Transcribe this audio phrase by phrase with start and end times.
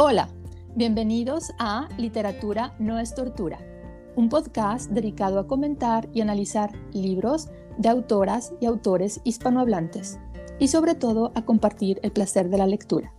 [0.00, 0.28] Hola,
[0.76, 3.58] bienvenidos a Literatura no es tortura,
[4.14, 7.48] un podcast dedicado a comentar y analizar libros
[7.78, 10.20] de autoras y autores hispanohablantes
[10.60, 13.12] y sobre todo a compartir el placer de la lectura.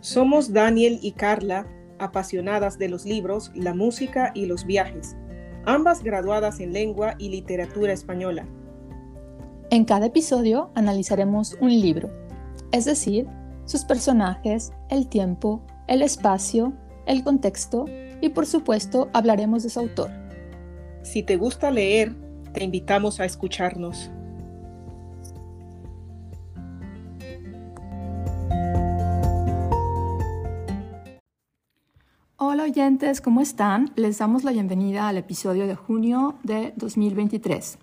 [0.00, 1.68] Somos Daniel y Carla,
[2.00, 5.16] apasionadas de los libros, la música y los viajes,
[5.66, 8.44] ambas graduadas en lengua y literatura española.
[9.70, 12.10] En cada episodio analizaremos un libro,
[12.72, 13.28] es decir,
[13.66, 16.74] sus personajes, el tiempo, el espacio,
[17.06, 17.86] el contexto
[18.20, 20.10] y por supuesto hablaremos de su autor.
[21.02, 22.14] Si te gusta leer,
[22.52, 24.10] te invitamos a escucharnos.
[32.36, 33.90] Hola oyentes, ¿cómo están?
[33.96, 37.78] Les damos la bienvenida al episodio de junio de 2023.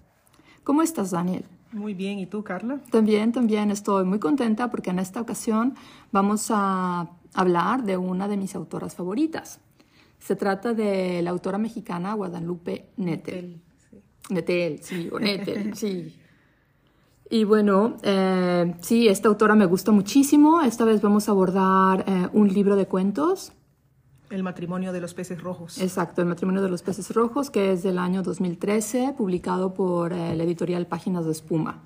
[0.64, 1.46] ¿Cómo estás, Daniel?
[1.72, 2.80] Muy bien, ¿y tú, Carla?
[2.92, 5.76] También, también estoy muy contenta porque en esta ocasión
[6.12, 9.60] vamos a hablar de una de mis autoras favoritas.
[10.20, 13.62] Se trata de la autora mexicana Guadalupe Nettel.
[14.30, 16.16] Nettel, sí, o Nettel, sí.
[17.30, 20.62] Y bueno, eh, sí, esta autora me gusta muchísimo.
[20.62, 23.52] Esta vez vamos a abordar eh, un libro de cuentos.
[24.30, 25.80] El matrimonio de los peces rojos.
[25.80, 30.36] Exacto, El matrimonio de los peces rojos, que es del año 2013, publicado por eh,
[30.36, 31.84] la editorial Páginas de Espuma.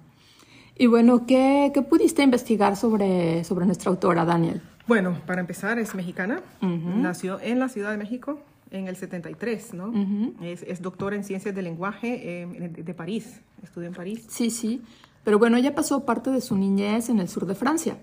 [0.80, 4.62] Y bueno, ¿qué, ¿qué, pudiste investigar sobre, sobre nuestra autora, Daniel?
[4.88, 6.42] Bueno, para empezar, es mexicana.
[6.62, 8.40] Nació en la Ciudad de México
[8.72, 9.94] en el 73, ¿no?
[10.42, 13.42] es, es, doctora en ciencias del lenguaje eh, de, de, París.
[13.62, 14.26] Estudió en París.
[14.30, 14.82] Sí, sí.
[15.24, 17.98] Pero bueno, ella pasó parte de su niñez en el sur de Francia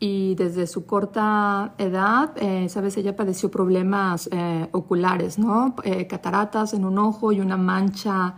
[0.00, 5.76] y desde su corta edad, eh, sabes, ella padeció problemas eh, oculares, ¿no?
[5.84, 8.36] Eh, cataratas en un ojo y una mancha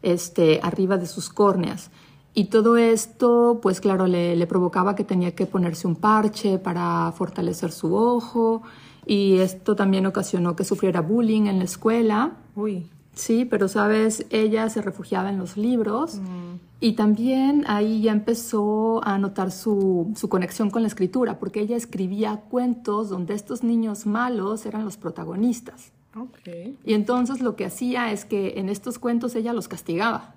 [0.00, 1.90] este, arriba de sus córneas.
[2.34, 7.12] Y todo esto, pues claro, le, le, provocaba que tenía que ponerse un parche para
[7.12, 8.62] fortalecer su ojo.
[9.04, 12.32] Y esto también ocasionó que sufriera bullying en la escuela.
[12.56, 12.86] Uy.
[13.14, 16.54] Sí, pero sabes, ella se refugiaba en los libros mm.
[16.80, 21.76] y también ahí ya empezó a notar su, su, conexión con la escritura, porque ella
[21.76, 25.92] escribía cuentos donde estos niños malos eran los protagonistas.
[26.16, 26.78] Okay.
[26.84, 30.34] Y entonces lo que hacía es que en estos cuentos ella los castigaba,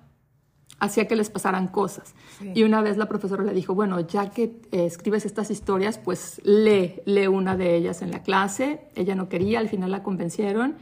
[0.78, 2.14] hacía que les pasaran cosas.
[2.38, 2.52] Sí.
[2.54, 6.40] Y una vez la profesora le dijo, bueno, ya que eh, escribes estas historias, pues
[6.44, 8.88] lee, lee una de ellas en la clase.
[8.94, 10.76] Ella no quería, al final la convencieron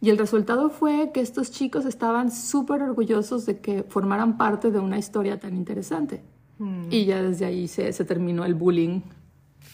[0.00, 4.78] y el resultado fue que estos chicos estaban súper orgullosos de que formaran parte de
[4.78, 6.22] una historia tan interesante.
[6.58, 6.86] Mm.
[6.90, 9.00] Y ya desde ahí se, se, terminó el bullying,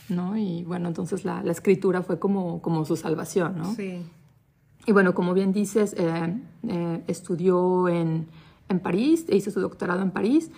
[0.08, 0.36] ¿no?
[0.36, 3.75] Y bueno, entonces la, la, escritura fue como, como su salvación, ¿no?
[3.75, 4.02] Sí.
[4.86, 8.26] Y bueno, como bien dices, eh, eh, estudió en,
[8.69, 10.50] en París, hizo su doctorado en París,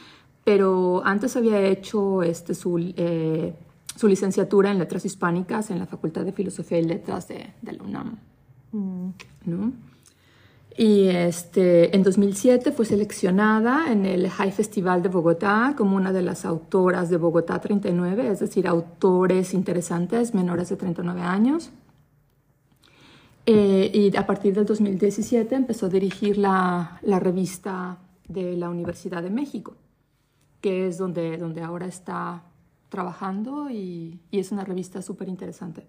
[0.44, 3.54] pero antes había hecho este, su, eh,
[3.96, 7.82] su licenciatura en Letras Hispánicas en la Facultad de Filosofía y Letras de, de la
[7.82, 8.18] UNAM.
[8.72, 9.72] ¿no?
[10.78, 16.20] Y este, en 2007 fue seleccionada en el High Festival de Bogotá como una de
[16.20, 21.70] las autoras de Bogotá 39, es decir, autores interesantes menores de 39 años.
[23.46, 29.22] Eh, y a partir del 2017 empezó a dirigir la, la, revista de la Universidad
[29.22, 29.76] de México,
[30.60, 32.42] que es donde, donde ahora está
[32.88, 35.86] trabajando y, y es una revista súper interesante.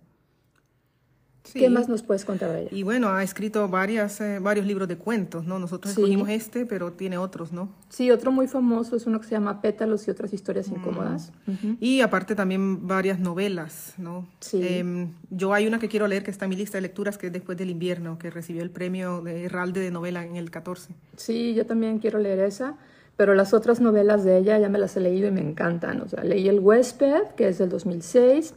[1.48, 1.60] Sí.
[1.60, 2.70] ¿Qué más nos puedes contar de ella?
[2.72, 5.60] Y bueno, ha escrito varias, eh, varios libros de cuentos, ¿no?
[5.60, 6.02] Nosotros sí.
[6.02, 7.70] escogimos este, pero tiene otros, ¿no?
[7.90, 11.32] Sí, otro muy famoso es uno que se llama Pétalos y otras historias incómodas.
[11.48, 11.78] Uh -huh.
[11.80, 14.28] Y aparte también varias novelas, ¿no?
[14.42, 14.60] Sí.
[14.62, 17.28] Eh, yo hay una que quiero leer que está en mi lista de lecturas, que
[17.28, 20.94] es Después del invierno, que recibió el premio de Herralde de novela en el 14.
[21.16, 22.76] Sí, yo también quiero leer esa.
[23.16, 26.02] Pero las otras novelas de ella ya me las he leído y me encantan.
[26.02, 28.54] O sea, leí El huésped, que es del 2006,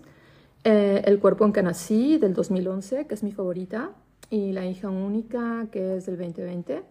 [0.65, 3.93] eh, El cuerpo en que nací, del 2011, que es mi favorita,
[4.31, 6.83] y La hija única, que es del 2020,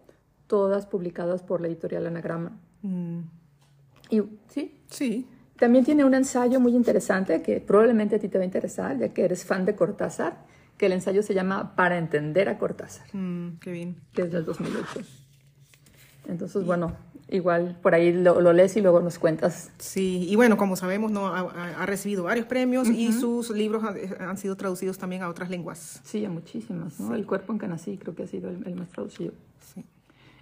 [0.46, 2.58] todas publicadas por la editorial Anagrama.
[2.82, 3.20] Mm.
[4.10, 4.80] Y, ¿sí?
[4.88, 5.26] Sí.
[5.56, 9.10] También tiene un ensayo muy interesante que probablemente a ti te va a interesar, ya
[9.10, 10.38] que eres fan de Cortázar,
[10.76, 13.06] que el ensayo se llama Para entender a Cortázar.
[13.14, 14.00] Mm, qué bien.
[14.14, 15.00] Que es del 2008.
[16.28, 16.96] Entonces, bueno,
[17.30, 19.70] igual por ahí lo, lo, lees y luego nos cuentas.
[19.78, 22.96] Sí, y bueno, como sabemos, no ha, ha recibido varios premios uh -huh.
[22.96, 26.00] y sus libros han, han, sido traducidos también a otras lenguas.
[26.04, 27.08] Sí, a muchísimas, ¿no?
[27.08, 27.14] Sí.
[27.14, 29.32] El cuerpo en que nací creo que ha sido el, el más traducido.
[29.74, 29.84] Sí.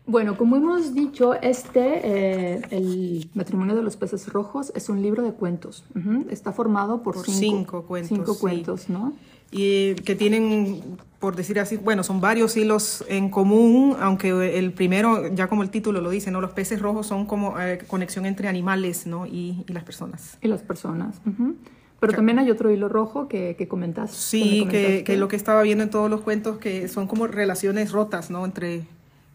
[0.09, 5.23] Bueno, como hemos dicho, este, eh, El matrimonio de los peces rojos, es un libro
[5.23, 5.85] de cuentos.
[5.95, 6.27] Uh -huh.
[6.31, 8.09] Está formado por, por cinco, cinco, cuentos.
[8.09, 8.41] Cinco sí.
[8.41, 9.13] cuentos, ¿no?
[9.51, 10.83] y que tienen,
[11.19, 15.71] por decir así, bueno, son varios hilos en común, aunque el primero, ya como el
[15.71, 16.41] título lo dice, ¿no?
[16.41, 19.27] Los peces rojos son como eh, conexión entre animales, ¿no?
[19.27, 20.37] Y, y, las personas.
[20.43, 21.21] Y las personas.
[21.25, 21.55] Uh -huh.
[22.01, 24.13] Pero también hay otro hilo rojo que, que comentas.
[24.13, 27.91] Sí, que, que, lo que estaba viendo en todos los cuentos, que son como relaciones
[27.91, 28.45] rotas, ¿no?
[28.45, 28.87] Entre,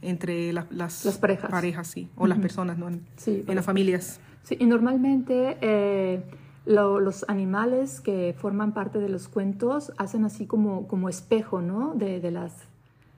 [0.04, 1.50] entre las, las, parejas.
[1.50, 2.88] parejas sí, o las personas, ¿no?
[2.88, 4.20] En, en las familias.
[4.44, 6.24] Sí, y normalmente eh,
[6.66, 11.94] los animales que forman parte de los cuentos hacen así como, como espejo, ¿no?
[11.96, 12.54] De, de las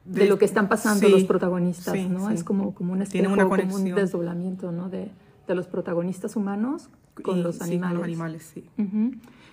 [0.05, 2.29] de, lo que están pasando los protagonistas, ¿no?
[2.29, 4.89] Es como, como un espejo, como un desdoblamiento, ¿no?
[4.89, 5.09] De,
[5.47, 6.89] de los protagonistas humanos
[7.23, 7.89] con los animales.
[7.89, 8.65] Con los animales, sí.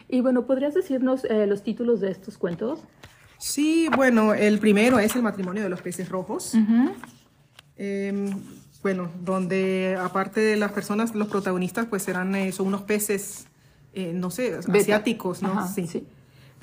[0.09, 2.81] Y bueno, ¿podrías decirnos eh, los títulos de estos cuentos?
[3.39, 6.55] Sí, bueno, el primero es El matrimonio de los peces rojos.
[7.77, 8.31] Em,
[8.83, 13.47] bueno, donde aparte de las personas, los protagonistas pues serán, eh, son unos peces,
[13.95, 15.69] eh, no sé, asiáticos, ¿no?
[15.69, 15.87] sí.
[15.87, 16.07] sí.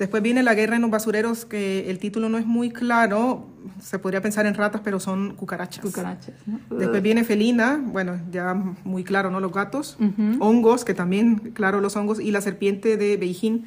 [0.00, 3.46] Después viene La guerra en los basureros, que el título no es muy claro.
[3.82, 5.84] Se podría pensar en ratas, pero son cucarachas.
[5.84, 6.34] Cucarachas.
[6.70, 9.40] Después viene Felina, bueno, ya muy claro, ¿no?
[9.40, 9.98] Los gatos.
[10.38, 12.18] Hongos, que también, claro, los hongos.
[12.18, 13.66] Y la serpiente de Beijing,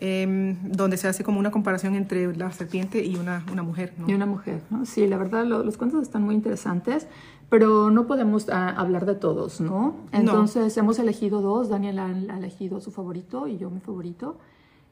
[0.00, 3.92] em, donde se hace como una comparación entre la serpiente y una, una mujer.
[3.96, 4.08] ¿no?
[4.08, 4.84] Y una mujer, ¿no?
[4.84, 7.06] Sí, la verdad, los cuentos están muy interesantes,
[7.48, 9.96] pero no podemos ah, hablar de todos, ¿no?
[10.12, 11.68] Entonces, hemos elegido dos.
[11.68, 14.38] Daniel ha elegido su favorito y yo mi favorito.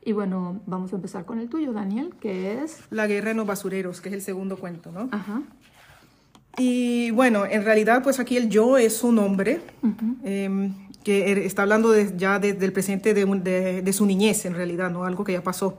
[0.05, 2.81] Y bueno, vamos a empezar con el tuyo, Daniel, que es...
[2.91, 5.09] La guerra en los basureros, que es el segundo cuento, ¿no?
[5.13, 5.43] Ajá.
[6.57, 9.61] Y bueno, en realidad, pues aquí el yo es un hombre
[10.25, 10.75] em,
[11.09, 15.05] que er, está hablando ya del presente de, de, su niñez, en realidad, ¿no?
[15.05, 15.79] Algo que ya pasó.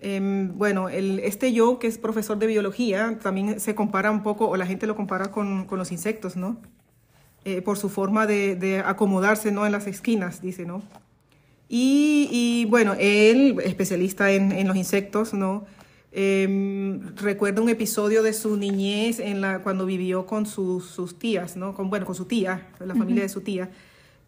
[0.00, 4.48] Em, bueno, el, este yo, que es profesor de biología, también se compara un poco,
[4.48, 6.56] o la gente lo compara con, con los insectos, ¿no?
[7.44, 9.66] Eh, por su forma de, de, acomodarse, ¿no?
[9.66, 10.82] En las esquinas, dice, ¿no?
[11.68, 15.66] Y, bueno, él, especialista en, los insectos, ¿no?
[16.10, 21.74] Em, recuerda un episodio de su niñez en la, cuando vivió con sus tías, ¿no?
[21.74, 23.68] Con, bueno, con su tía, la familia de su tía,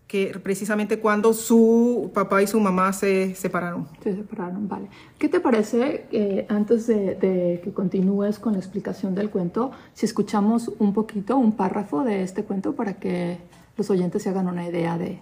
[0.08, 3.86] que precisamente cuando su papá y su mamá se separaron.
[4.02, 4.88] Se separaron, vale.
[5.18, 10.72] ¿Qué te parece, eh, antes de, que continúes con la explicación del cuento, si escuchamos
[10.78, 13.36] un poquito, un párrafo de este cuento para que
[13.76, 15.20] los oyentes se hagan una idea de,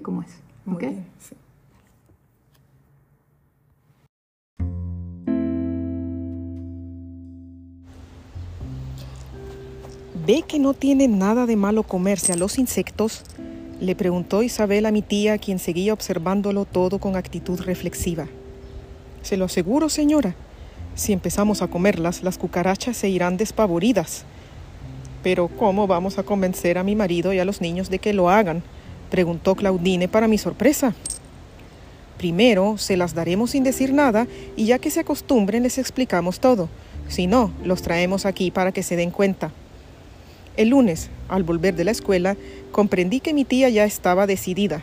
[0.00, 0.30] cómo es?
[0.72, 1.04] ¿Okay?
[1.18, 1.34] sí.
[10.24, 13.24] ¿Ve que no tiene nada de malo comerse a los insectos?
[13.80, 18.26] Le preguntó Isabel a mi tía, quien seguía observándolo todo con actitud reflexiva.
[19.22, 20.34] Se lo aseguro, señora.
[20.96, 24.24] Si empezamos a comerlas, las cucarachas se irán despavoridas.
[25.22, 28.30] Pero ¿cómo vamos a convencer a mi marido y a los niños de que lo
[28.30, 28.64] hagan?
[29.10, 30.92] preguntó Claudine para mi sorpresa.
[32.16, 34.26] Primero, se las daremos sin decir nada
[34.56, 36.68] y ya que se acostumbren les explicamos todo.
[37.06, 39.52] Si no, los traemos aquí para que se den cuenta.
[40.58, 42.36] El lunes, al volver de la escuela,
[42.72, 44.82] comprendí que mi tía ya estaba decidida.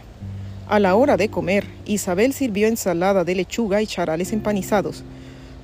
[0.69, 5.03] A la hora de comer, Isabel sirvió ensalada de lechuga y charales empanizados.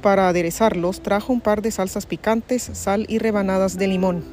[0.02, 4.25] Para aderezarlos, trajo un par de salsas picantes, sal y rebanadas de limón.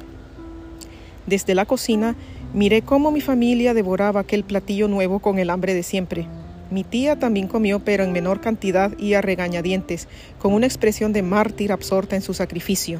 [1.27, 2.17] Desde la cocina,
[2.53, 6.27] miré cómo mi familia devoraba aquel platillo nuevo con el hambre de siempre.
[6.71, 10.09] Mi tía también comió, pero en menor cantidad y a regañadientes,
[10.39, 12.99] con una expresión de mártir absorta en su sacrificio.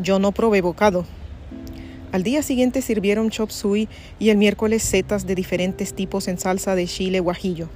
[0.00, 1.04] Yo no probé bocado,
[2.12, 6.74] al día siguiente sirvieron chop suey y el miércoles setas de diferentes tipos en salsa
[6.74, 7.68] de chile guajillo.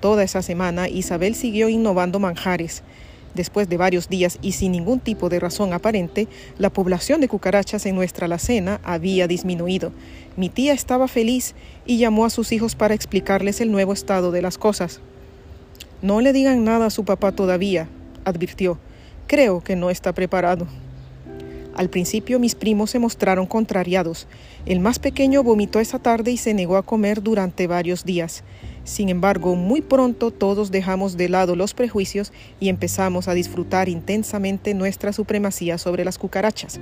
[0.00, 2.82] Toda esa semana Isabel siguió innovando manjares.
[3.34, 7.86] Después de varios días y sin ningún tipo de razón aparente, la población de cucarachas
[7.86, 9.92] en nuestra alacena había disminuido.
[10.36, 11.54] Mi tía estaba feliz
[11.86, 15.00] y llamó a sus hijos para explicarles el nuevo estado de las cosas.
[16.00, 17.86] No le digan nada a su papá todavía,
[18.24, 18.78] advirtió.
[19.26, 20.66] Creo que no está preparado.
[21.74, 24.26] Al principio mis primos se mostraron contrariados.
[24.66, 28.44] El más pequeño vomitó esa tarde y se negó a comer durante varios días.
[28.84, 34.74] Sin embargo, muy pronto todos dejamos de lado los prejuicios y empezamos a disfrutar intensamente
[34.74, 36.80] nuestra supremacía sobre las cucarachas.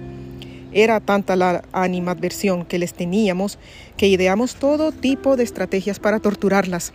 [0.72, 3.58] Era tanta la animadversión que les teníamos
[3.96, 6.92] que ideamos todo tipo de estrategias para torturarlas.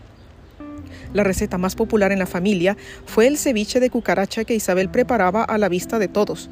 [1.16, 5.46] La receta más popular en la familia fue el ceviche de cucaracha que Isabel preparaba
[5.46, 6.50] a la vista de todos.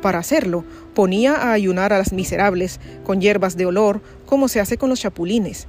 [0.00, 4.78] Para hacerlo, ponía a ayunar a las miserables con hierbas de olor, como se hace
[4.78, 5.68] con los chapulines,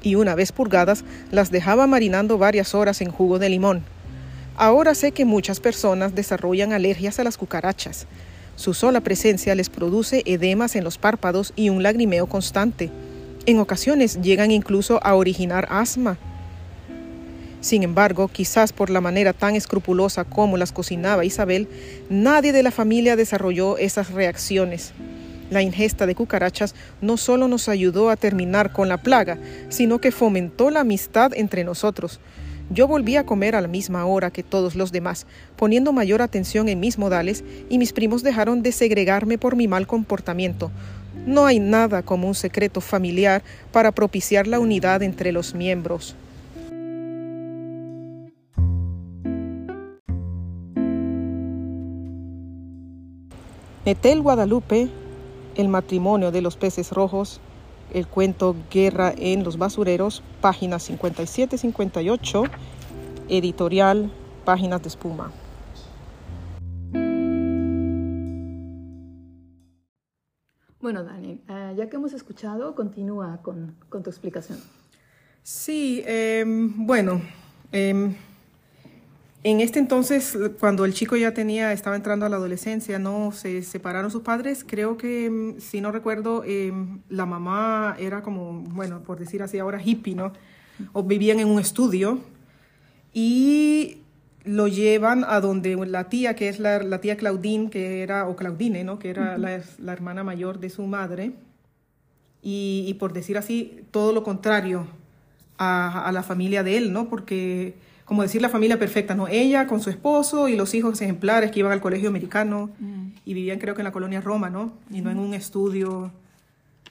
[0.00, 3.82] y una vez purgadas, las dejaba marinando varias horas en jugo de limón.
[4.54, 8.06] Ahora sé que muchas personas desarrollan alergias a las cucarachas.
[8.54, 12.92] Su sola presencia les produce edemas en los párpados y un lagrimeo constante.
[13.44, 16.16] En ocasiones llegan incluso a originar asma.
[17.60, 21.68] Sin embargo, quizás por la manera tan escrupulosa como las cocinaba Isabel,
[22.08, 24.92] nadie de la familia desarrolló esas reacciones.
[25.50, 29.38] La ingesta de cucarachas no solo nos ayudó a terminar con la plaga,
[29.70, 32.20] sino que fomentó la amistad entre nosotros.
[32.70, 36.68] Yo volví a comer a la misma hora que todos los demás, poniendo mayor atención
[36.68, 40.70] en mis modales, y mis primos dejaron de segregarme por mi mal comportamiento.
[41.26, 46.14] No hay nada como un secreto familiar para propiciar la unidad entre los miembros.
[53.88, 54.90] Netel Guadalupe,
[55.56, 57.40] El matrimonio de los peces rojos,
[57.94, 62.50] el cuento Guerra en los basureros, páginas 57-58,
[63.30, 64.12] editorial
[64.44, 65.32] Páginas de Espuma.
[70.82, 74.58] Bueno, Dani, eh, ya que hemos escuchado, continúa con, tu explicación.
[75.42, 77.22] Sí, em, bueno,
[77.72, 78.14] em,
[79.44, 83.62] en este entonces, cuando el chico ya tenía, estaba entrando a la adolescencia, no se
[83.62, 84.64] separaron sus padres.
[84.66, 89.58] Creo que, em, si no recuerdo, em, la mamá era como, bueno, por decir así
[89.58, 90.32] ahora, hippie, ¿no?
[90.92, 92.20] O vivían en un estudio
[93.12, 93.98] y
[94.44, 98.82] lo llevan a donde la tía, que es la, tía Claudine, que era, o Claudine,
[98.84, 98.98] ¿no?
[98.98, 101.32] Que era la, hermana mayor de su madre.
[102.42, 104.86] Y, por decir así, todo lo contrario
[105.58, 107.08] a, a la familia de él, ¿no?
[107.08, 107.74] Porque
[108.08, 109.28] como decir la familia perfecta, ¿no?
[109.28, 113.08] Ella con su esposo y los hijos ejemplares que iban al colegio americano mm.
[113.26, 114.72] y vivían creo que en la colonia Roma, ¿no?
[114.90, 116.10] Y no en un estudio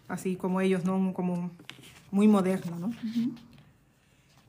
[0.07, 1.13] así como ellos, ¿no?
[1.15, 1.50] Como
[2.12, 2.93] muy moderno, ¿no?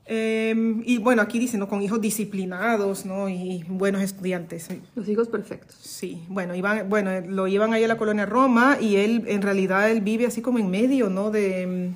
[0.05, 1.67] Em, y bueno, aquí dicen, ¿no?
[1.67, 3.29] Con hijos disciplinados, ¿no?
[3.29, 4.69] Y buenos estudiantes.
[4.93, 5.75] Los hijos perfectos.
[5.75, 9.89] Sí, bueno, iban, bueno, lo llevan ahí a la colonia Roma y él, en realidad,
[9.89, 11.31] él vive así como en medio, ¿no?
[11.31, 11.93] De,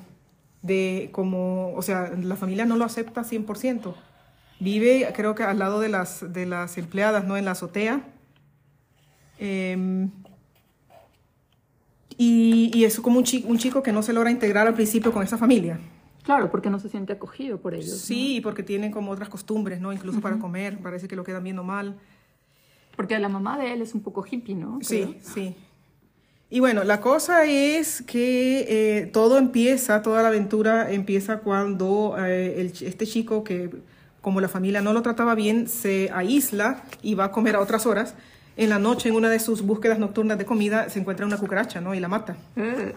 [0.62, 3.94] de como, o sea, la familia no lo acepta 100%.
[4.64, 7.36] Vive, creo que al lado de las, de las empleadas, ¿no?
[7.36, 8.00] En la azotea.
[9.38, 10.10] Em,
[12.16, 15.12] y, y, es como un chico, un chico que no se logra integrar al principio
[15.12, 15.78] con esa familia.
[16.22, 17.98] Claro, porque no se siente acogido por ellos.
[17.98, 19.92] Sí, porque tienen como otras costumbres, ¿no?
[19.92, 21.96] Incluso para comer, parece que lo quedan viendo mal.
[22.96, 24.78] Porque la mamá de él es un poco hippie, ¿no?
[24.80, 25.54] Sí, sí.
[26.48, 32.72] Y bueno, la cosa es que eh, todo empieza, toda la aventura empieza cuando eh,
[32.80, 33.70] este chico que
[34.24, 37.84] como la familia no lo trataba bien, se aísla y va a comer a otras
[37.84, 38.14] horas.
[38.56, 41.82] En la noche, en una de sus búsquedas nocturnas de comida, se encuentra una cucaracha,
[41.82, 41.94] ¿no?
[41.94, 42.34] Y la mata.
[42.56, 42.94] Mm.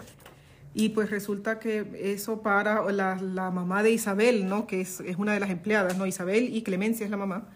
[0.72, 4.66] Y pues resulta que eso para la, mamá de Isabel, ¿no?
[4.66, 6.06] Que es, una de las empleadas, ¿no?
[6.06, 7.48] Isabel y Clemencia es la mamá.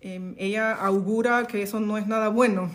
[0.00, 2.70] Em, ella augura que eso no es nada bueno.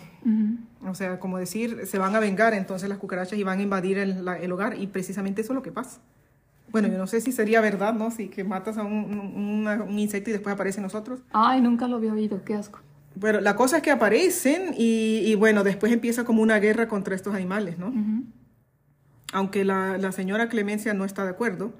[0.84, 3.98] O sea, como decir, se van a vengar entonces las cucarachas y van a invadir
[3.98, 4.78] el, el hogar.
[4.78, 6.00] Y precisamente eso es lo que pasa.
[6.70, 8.10] Bueno, yo no sé si sería verdad, ¿no?
[8.10, 11.20] Si que matas a un, insecto y después aparecen nosotros.
[11.32, 12.80] Ay, nunca lo había oído, qué asco.
[13.14, 17.34] Bueno, la cosa es que aparecen y, bueno, después empieza como una guerra contra estos
[17.34, 17.92] animales, ¿no?
[19.32, 21.72] Aunque la, señora Clemencia no está de acuerdo,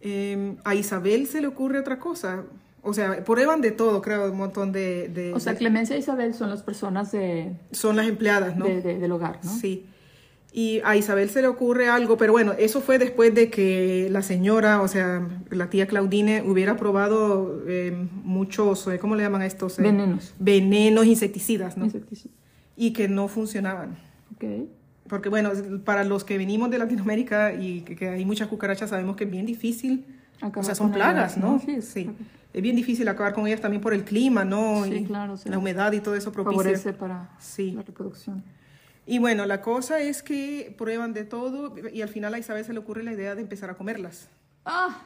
[0.00, 2.44] em, a Isabel se le ocurre otra cosa.
[2.82, 5.32] O sea, prueban de todo, creo, un montón de...
[5.34, 7.52] o sea, Clemencia e Isabel son las personas de...
[7.72, 8.64] Son las empleadas, ¿no?
[8.64, 9.50] del hogar, ¿no?
[9.50, 9.86] Sí
[10.52, 14.22] y a Isabel se le ocurre algo, pero bueno, eso fue después de que la
[14.22, 19.46] señora, o sea, la tía Claudine, hubiera probado eh, muchos, eh, ¿cómo le llaman a
[19.46, 19.78] estos?
[19.78, 20.34] Eh, venenos.
[20.40, 21.84] Venenos insecticidas, ¿no?
[21.84, 22.36] Insecticidas.
[22.76, 23.96] Y que no funcionaban.
[24.34, 24.68] Ok.
[25.08, 25.52] Porque bueno,
[25.84, 29.46] para los que venimos de Latinoamérica y que, hay muchas cucarachas, sabemos que es bien
[29.46, 30.04] difícil.
[30.42, 31.60] o sea, son plagas, ¿no?
[31.64, 31.80] Sí.
[31.80, 32.10] sí.
[32.52, 34.84] Es bien difícil acabar con ellas también por el clima, ¿no?
[34.84, 35.36] Sí, claro.
[35.44, 36.62] La humedad y todo eso propicia.
[36.62, 38.42] Favorece para la reproducción.
[39.10, 42.72] Y bueno, la cosa es que prueban de todo y al final a Isabel se
[42.72, 44.28] le ocurre la idea de empezar a comerlas.
[44.64, 44.98] Ah.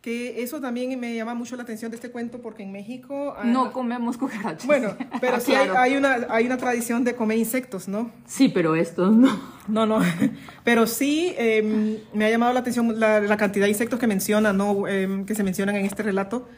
[0.00, 3.36] Que eso también me llama mucho la atención de este cuento porque en México...
[3.44, 4.66] No comemos cucarachas.
[4.66, 8.10] Bueno, pero sí hay, una, hay una tradición de comer insectos, ¿no?
[8.26, 9.38] Sí, pero estos no.
[9.68, 10.00] No, no.
[10.64, 14.88] Pero sí em, me ha llamado la atención la, cantidad de insectos que menciona, ¿no?
[14.88, 16.48] Em, que se mencionan en este relato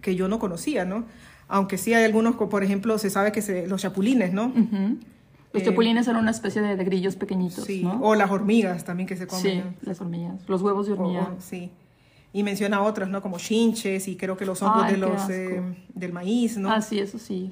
[0.00, 1.06] que yo no conocía, ¿no?
[1.48, 4.52] Aunque sí hay algunos, por ejemplo, se sabe que se, los chapulines, ¿no?
[5.56, 9.16] Los eh, chapulines eran una especie de, grillos pequeñitos, sí, O las hormigas también que
[9.16, 9.42] se comen.
[9.42, 10.46] Sí, las hormigas.
[10.46, 11.34] Los huevos de hormiga.
[11.38, 11.70] sí.
[12.34, 13.22] Y menciona otras, ¿no?
[13.22, 15.62] Como chinches y creo que los hongos de los, eh,
[15.94, 16.70] del maíz, ¿no?
[16.70, 17.50] Ah, sí, eso sí.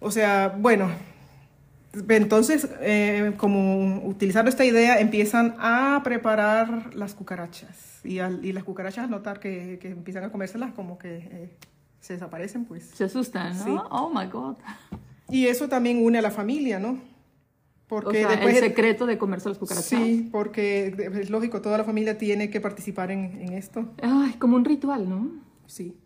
[0.00, 0.88] O sea, bueno,
[2.08, 8.00] entonces, eh, como utilizando esta idea, empiezan a preparar las cucarachas.
[8.02, 11.50] Y, y las cucarachas, al notar que, que, empiezan a comérselas, como que
[12.00, 12.88] se desaparecen, pues.
[12.94, 13.64] Se asustan, ¿no?
[13.64, 13.76] Sí.
[13.90, 14.56] Oh my God.
[15.32, 16.98] Y eso también une a la familia, ¿no?
[17.88, 19.86] Porque o sea, el secreto de comerse las cucarachas.
[19.86, 23.92] Sí, porque es lógico, toda la familia tiene que participar en, en, esto.
[24.02, 25.30] Ay, como un ritual, ¿no?
[25.66, 25.96] Sí.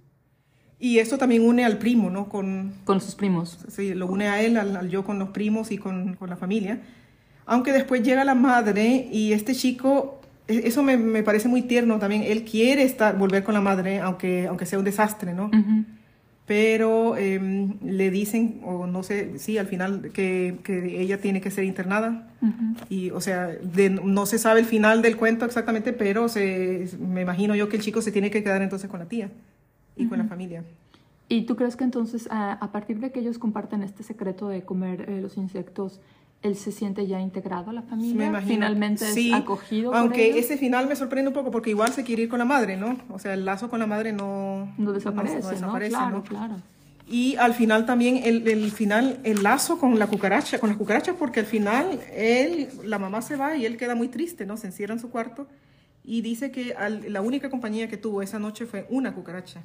[0.78, 2.28] Y eso también une al primo, ¿no?
[2.28, 3.58] Con, con sus primos.
[3.68, 6.82] Sí, lo une a él, al, yo con los primos y con, con, la familia.
[7.46, 11.98] Aunque después llega la madre y este chico e, eso me, me, parece muy tierno
[11.98, 12.22] también.
[12.22, 15.50] Él quiere estar, volver con la madre, aunque, aunque sea un desastre, ¿no?
[16.46, 21.50] Pero em, le dicen, o no sé, sí, al final que, que ella tiene que
[21.50, 22.28] ser internada.
[22.88, 23.50] Y, o sea,
[24.04, 27.82] no se sabe el final del cuento exactamente, pero se, me imagino yo que el
[27.82, 29.30] chico se tiene que quedar entonces con la tía
[29.96, 30.62] y con la familia.
[31.28, 35.10] ¿Y tú crees que entonces, a, partir de que ellos comparten este secreto de comer
[35.10, 36.00] eh, los insectos,
[36.42, 38.30] él se siente ya integrado a la familia?
[38.30, 39.94] Me Finalmente sí, es acogido.
[39.94, 42.76] Aunque ese final me sorprende un poco porque igual se quiere ir con la madre,
[42.76, 42.98] ¿no?
[43.10, 45.40] O sea, el lazo con la madre no, no desaparece.
[45.40, 46.56] No, desaparece, Claro, claro.
[47.08, 51.14] Y al final también el, el, final, el lazo con la cucaracha, con las cucarachas,
[51.16, 54.56] porque al final él, la mamá se va y él queda muy triste, ¿no?
[54.56, 55.46] Se encierra en su cuarto
[56.02, 56.74] y dice que
[57.08, 59.62] la única compañía que tuvo esa noche fue una cucaracha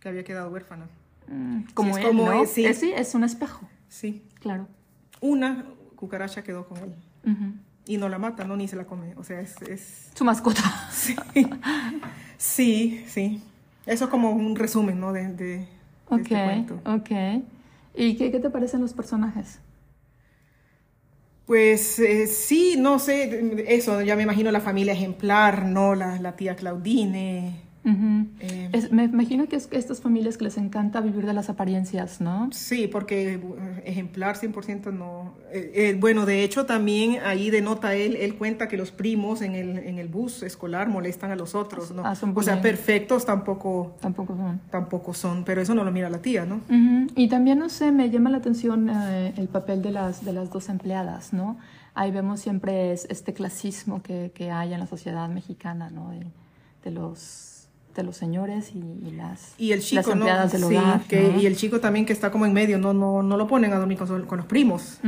[0.00, 0.88] que había quedado huérfana.
[1.26, 2.46] Mm, como es como ¿no?
[2.46, 2.64] sí.
[2.64, 3.68] Es, sí, es un espejo.
[3.88, 4.22] Sí.
[4.40, 4.66] Claro.
[5.20, 5.66] Una
[5.98, 6.94] cucaracha quedó con él.
[7.86, 8.56] Y no la mata, ¿no?
[8.56, 9.14] Ni se la come.
[9.16, 10.10] O sea, es...
[10.14, 10.62] Su mascota.
[10.92, 11.16] Sí.
[12.36, 13.42] sí, sí.
[13.86, 15.12] Eso es como un resumen, ¿no?
[15.12, 15.68] De, de,
[16.10, 16.80] este cuento.
[16.84, 17.10] Ok.
[17.94, 19.58] ¿Y qué, qué te parecen los personajes?
[21.46, 25.94] Pues eh, sí, no sé, eso, ya me imagino la familia ejemplar, ¿no?
[25.94, 27.62] La, la tía Claudine,
[28.40, 32.48] eh, me imagino que es estas familias que les encanta vivir de las apariencias, ¿no?
[32.52, 35.34] Sí, porque eh, ejemplar 100% no.
[35.52, 39.78] Eh, bueno, de hecho también ahí denota él, él cuenta que los primos en el,
[39.78, 42.02] en el bus escolar molestan a los otros, ¿no?
[42.04, 44.60] Ah, o sea, perfectos tampoco, tampoco son.
[44.70, 46.60] Tampoco son, pero eso no lo mira la tía, ¿no?
[47.16, 50.68] Y también, no sé, me llama la atención el papel de las, de las dos
[50.68, 51.58] empleadas, ¿no?
[51.94, 56.12] Ahí vemos siempre este clasismo que, que hay en la sociedad mexicana, ¿no?
[56.84, 57.57] de los
[57.98, 61.02] de los señores y, las, y el chico, empleadas del hogar.
[61.10, 63.78] Y el chico también que está como en medio, no, no, no lo ponen a
[63.78, 65.00] dormir con, los primos,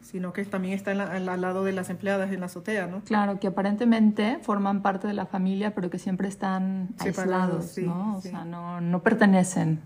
[0.00, 3.02] sino que también está al lado de las empleadas en la azotea, ¿no?
[3.02, 8.16] Claro, que aparentemente forman parte de la familia, pero que siempre están aislados, ¿no?
[8.16, 9.80] O sea, no, no pertenecen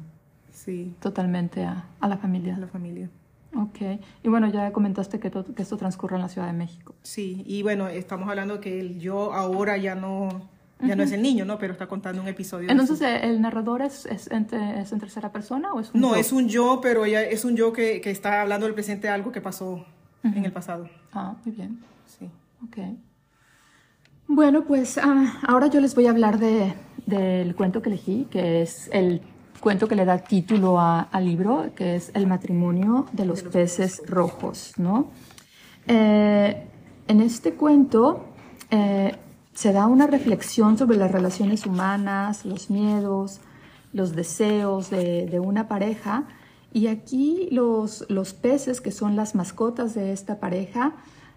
[0.52, 0.94] sí.
[1.00, 2.54] totalmente a, a, la familia.
[2.54, 3.10] A la familia.
[3.56, 6.94] Ok, y bueno, ya comentaste que, que esto transcurre en la Ciudad de México.
[7.02, 10.48] Sí, y bueno, estamos hablando que el yo ahora ya no
[10.80, 11.58] ya no es el niño, ¿no?
[11.58, 12.70] Pero está contando un episodio.
[12.70, 16.32] Entonces, ¿el narrador es, es, en, es, en, tercera persona o es un No, es
[16.32, 19.40] un yo, pero ella es un yo que, que está hablando del presente algo que
[19.40, 19.86] pasó
[20.22, 20.88] en el pasado.
[21.12, 21.80] Ah, muy bien.
[22.06, 22.28] Sí.
[22.66, 22.78] Ok.
[24.28, 26.74] Bueno, pues ah, ahora yo les voy a hablar de,
[27.06, 29.22] del cuento que elegí, que es el
[29.60, 34.74] cuento que le da título al libro, que es El matrimonio de los, peces, rojos,
[34.76, 35.10] ¿no?
[35.86, 36.66] Eh,
[37.08, 38.26] en este cuento...
[38.70, 39.16] Eh,
[39.56, 43.40] se da una reflexión sobre las relaciones humanas, los miedos,
[43.94, 46.24] los deseos de, una pareja.
[46.74, 50.92] Y aquí los, los, peces, que son las mascotas de esta pareja,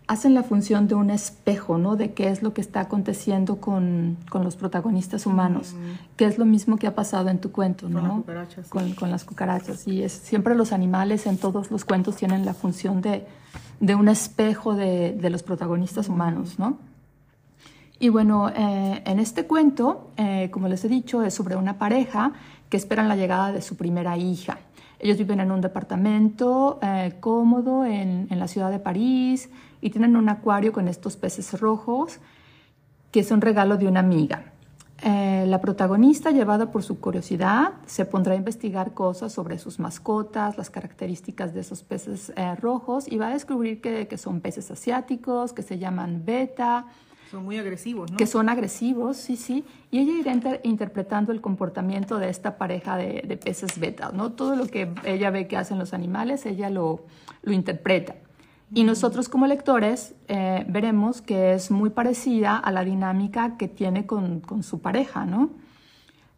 [0.07, 1.95] hacen la función de un espejo, ¿no?
[1.95, 6.17] De qué es lo que está aconteciendo con, con los protagonistas humanos, mm.
[6.17, 8.01] que es lo mismo que ha pasado en tu cuento, ¿no?
[8.01, 8.67] Con las cucarachas.
[8.67, 9.87] Con, las cucarachas.
[9.87, 13.25] Y es, siempre los animales en todos los cuentos tienen la función de,
[13.79, 16.88] de un espejo de, de los protagonistas humanos, ¿no?
[17.99, 22.31] Y bueno, eh, en este cuento, eh, como les he dicho, es sobre una pareja
[22.69, 24.59] que esperan la llegada de su primera hija.
[24.99, 29.49] Ellos viven en un departamento eh, cómodo en, en, la ciudad de París
[29.81, 32.19] y tienen un acuario con estos peces rojos
[33.11, 34.53] que es un regalo de una amiga.
[35.01, 40.69] la protagonista, llevada por su curiosidad, se pondrá a investigar cosas sobre sus mascotas, las
[40.69, 42.31] características de esos peces
[42.61, 46.85] rojos y va a descubrir que, que son peces asiáticos, que se llaman beta,
[47.29, 48.17] son muy agresivos, ¿no?
[48.17, 49.63] Que son agresivos, sí, sí.
[49.91, 54.31] Y ella irá interpretando el comportamiento de esta pareja de, peces beta, ¿no?
[54.31, 57.05] Todo lo que ella ve que hacen los animales, ella lo,
[57.43, 58.15] lo interpreta.
[58.73, 64.05] Y nosotros como lectores eh, veremos que es muy parecida a la dinámica que tiene
[64.05, 65.49] con, con su pareja, ¿no?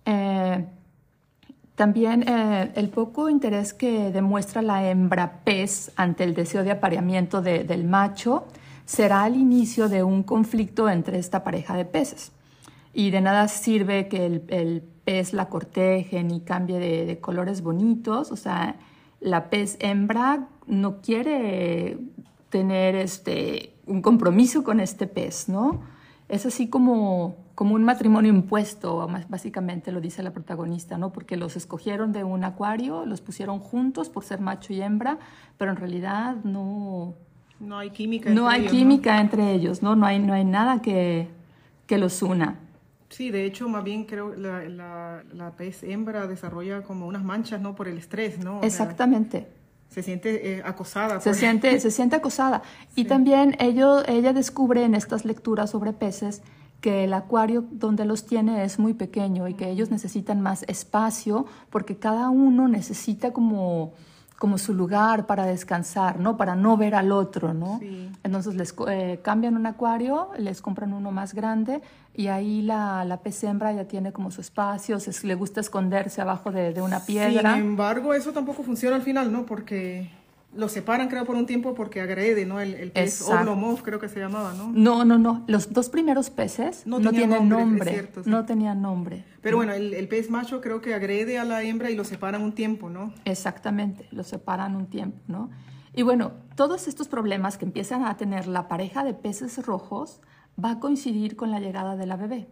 [0.05, 0.65] Eh,
[1.75, 7.41] también eh, el poco interés que demuestra la hembra pez ante el deseo de apareamiento
[7.41, 8.45] del macho
[8.91, 12.33] será el inicio de un conflicto entre esta pareja de peces.
[12.93, 18.33] Y de nada sirve que el, pez la corteje ni cambie de, colores bonitos.
[18.33, 18.75] O sea,
[19.21, 21.99] la pez hembra no quiere
[22.49, 25.83] tener este, un compromiso con este pez, ¿no?
[26.27, 31.13] Es así como, como un matrimonio impuesto, básicamente lo dice la protagonista, ¿no?
[31.13, 35.17] Porque los escogieron de un acuario, los pusieron juntos por ser macho y hembra,
[35.57, 37.15] pero en realidad no,
[37.61, 38.29] no hay química.
[38.29, 39.95] No hay química entre ellos, ¿no?
[39.95, 41.27] No hay, no hay nada que,
[41.85, 42.59] que los una.
[43.09, 47.61] Sí, de hecho, más bien creo la, la, la pez hembra desarrolla como unas manchas,
[47.61, 47.75] ¿no?
[47.75, 48.61] Por el estrés, ¿no?
[48.63, 49.47] Exactamente.
[49.89, 51.19] se siente eh, acosada.
[51.19, 52.63] Se siente, se siente acosada.
[52.95, 56.41] Y también ello, ella descubre en estas lecturas sobre peces
[56.79, 61.45] que el acuario donde los tiene es muy pequeño y que ellos necesitan más espacio
[61.69, 63.93] porque cada uno necesita como
[64.41, 66.35] como su lugar para descansar, ¿no?
[66.35, 67.79] Para no ver al otro, ¿no?
[68.23, 71.79] Entonces les eh, cambian un acuario, les compran uno más grande
[72.15, 76.21] y ahí la, la pez hembra ya tiene como su espacio, se, le gusta esconderse
[76.21, 77.53] abajo de, de una piedra.
[77.53, 79.45] Sin embargo, eso tampoco funciona al final, ¿no?
[79.45, 80.09] Porque
[80.53, 82.59] lo separan, creo, por un tiempo porque agrede, ¿no?
[82.59, 84.71] El, el pez Oblomov, creo que se llamaba, ¿no?
[84.73, 85.43] No, no, no.
[85.47, 88.09] Los dos primeros peces no, tienen nombre.
[88.25, 89.23] No tenían nombre.
[89.41, 92.41] Pero bueno, el, el, pez macho creo que agrede a la hembra y lo separan
[92.41, 93.13] un tiempo, ¿no?
[93.25, 95.49] Exactamente, lo separan un tiempo, ¿no?
[95.93, 100.21] Y bueno, todos estos problemas que empiezan a tener la pareja de peces rojos
[100.63, 102.47] va a coincidir con la llegada de la bebé.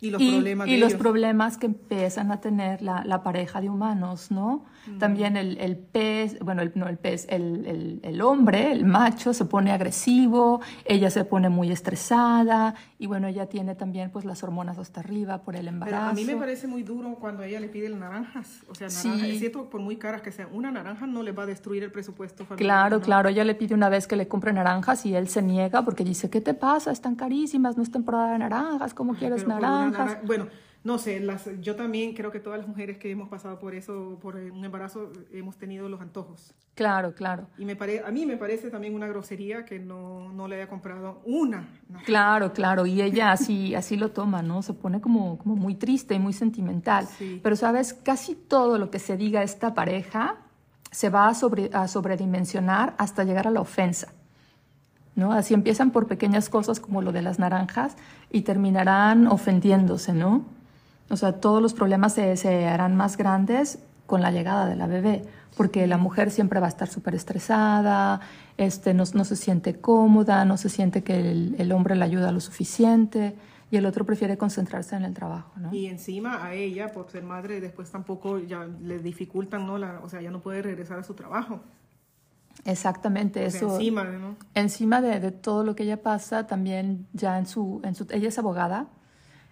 [0.00, 4.30] Y los problemas y los problemas que empiezan a tener la, la pareja de humanos,
[4.30, 4.64] ¿no?
[4.86, 4.98] Mm.
[4.98, 9.34] También el, el, pez, bueno, el, no el pez, el, el, el, hombre, el macho,
[9.34, 14.44] se pone agresivo, ella se pone muy estresada y bueno, ella tiene también pues las
[14.44, 15.96] hormonas hasta arriba por el embarazo.
[15.96, 19.28] Pero a mí me parece muy duro cuando ella le pide naranjas, o sea, naranjas,
[19.28, 21.90] es cierto, por muy caras que sean, una naranja no le va a destruir el
[21.90, 22.66] presupuesto familiar.
[22.68, 25.82] Claro, claro, ella le pide una vez que le compre naranjas y él se niega
[25.84, 26.92] porque dice, ¿qué te pasa?
[26.92, 29.87] Están carísimas, no es temporada de naranjas, ¿cómo quieres naranjas?
[30.24, 30.48] Bueno,
[30.84, 34.18] no sé, las, yo también creo que todas las mujeres que hemos pasado por eso,
[34.22, 36.54] por un embarazo, hemos tenido los antojos.
[36.74, 37.48] Claro, claro.
[37.58, 40.68] Y me pare, a mí me parece también una grosería que no, no le haya
[40.68, 41.68] comprado una.
[42.04, 44.62] Claro, claro, y ella así, así lo toma, ¿no?
[44.62, 47.08] Se pone como, como muy triste y muy sentimental.
[47.42, 47.94] Pero, ¿sabes?
[47.94, 50.36] Casi todo lo que se diga a esta pareja
[50.92, 54.12] se va a, sobre, a sobredimensionar hasta llegar a la ofensa.
[55.18, 55.32] ¿No?
[55.32, 57.96] Así empiezan por pequeñas cosas como lo de las naranjas
[58.30, 60.44] y terminarán ofendiéndose, ¿no?
[61.10, 65.22] O sea, todos los problemas se, harán más grandes con la llegada de la bebé,
[65.56, 68.20] porque la mujer siempre va a estar súper estresada,
[68.56, 71.18] este, no, se siente cómoda, no se siente que
[71.58, 73.34] el, hombre le ayuda lo suficiente
[73.72, 75.74] y el otro prefiere concentrarse en el trabajo, ¿no?
[75.74, 79.78] Y encima a ella, por ser madre, después tampoco ya le dificultan, ¿no?
[79.78, 81.60] La, o sea, ya no puede regresar a su trabajo.
[82.64, 83.74] Exactamente, eso.
[83.74, 84.36] Encima, ¿no?
[84.54, 88.28] Encima de, de, todo lo que ella pasa, también ya en su, en su ella
[88.28, 88.88] es abogada,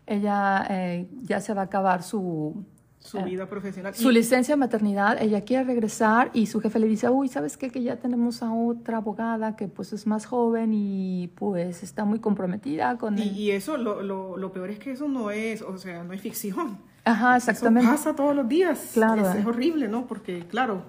[0.06, 2.64] ella eh, ya se va a acabar su,
[3.00, 3.94] su vida profesional.
[3.94, 7.70] Su licencia de maternidad, ella quiere regresar y su jefe le dice, uy, ¿sabes qué?
[7.70, 12.18] Que ya tenemos a otra abogada que pues es más joven y pues está muy
[12.18, 13.18] comprometida con...
[13.18, 16.12] Y, y eso, lo, lo, lo, peor es que eso no es, o sea, no
[16.12, 16.78] es ficción.
[17.04, 17.88] Ajá, exactamente.
[17.88, 18.90] Eso pasa todos los días.
[18.94, 19.30] Claro.
[19.30, 20.06] Es, es horrible, ¿no?
[20.06, 20.82] Porque, claro,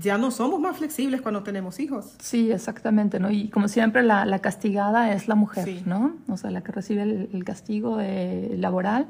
[0.00, 2.16] ya no somos más flexibles cuando tenemos hijos.
[2.20, 3.30] Sí, exactamente, ¿no?
[3.30, 6.16] Y como siempre, la, la castigada es la mujer, ¿no?
[6.28, 9.06] O sea, la que recibe el, el castigo eh, laboral,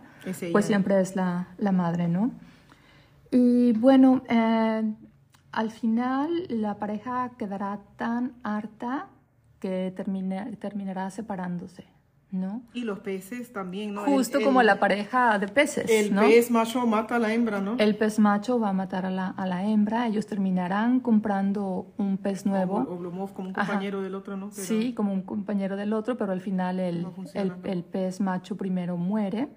[0.53, 2.31] pues siempre es la, la, madre, ¿no?
[3.31, 4.83] Y bueno, eh,
[5.53, 9.09] al final la pareja quedará tan harta
[9.59, 11.85] que termine, terminará separándose.
[12.31, 12.63] ¿No?
[12.75, 14.03] Y los peces también, ¿no?
[14.05, 17.77] Justo como la pareja de peces, El pez macho mata a la hembra, ¿no?
[17.79, 22.19] El pez macho va a matar a la, a la hembra, ellos terminarán comprando un
[22.19, 22.79] pez nuevo.
[22.79, 24.05] O, Oblomov como un compañero Ajá.
[24.05, 24.51] del otro, ¿no?
[24.51, 27.57] Pero sí, como un compañero del otro, pero al final el, no funciona, el, ¿no?
[27.65, 29.49] el, pez macho primero muere